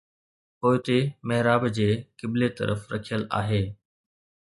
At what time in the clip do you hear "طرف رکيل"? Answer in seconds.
2.57-3.21